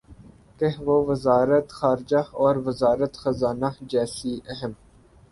کہ 0.59 0.67
وہ 0.85 0.95
وزارت 1.07 1.67
خارجہ 1.71 2.21
اور 2.41 2.55
وزارت 2.65 3.13
خزانہ 3.17 3.69
جیسی 3.91 4.33
اہم 4.47 4.71